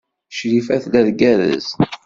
Crifa 0.37 0.75
tella 0.83 1.01
tgerrez. 1.07 1.67